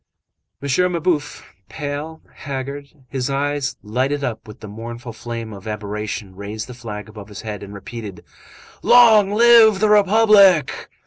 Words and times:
M. 0.63 0.93
Mabeuf, 0.93 1.43
pale, 1.69 2.23
haggard, 2.33 2.87
his 3.07 3.29
eyes 3.29 3.77
lighted 3.83 4.23
up 4.23 4.47
with 4.47 4.59
the 4.61 4.67
mournful 4.67 5.13
flame 5.13 5.53
of 5.53 5.67
aberration, 5.67 6.35
raised 6.35 6.65
the 6.65 6.73
flag 6.73 7.07
above 7.07 7.27
his 7.27 7.41
head 7.41 7.61
and 7.61 7.71
repeated:— 7.75 8.25
"Long 8.81 9.29
live 9.31 9.79
the 9.79 9.89
Republic!" 9.89 10.89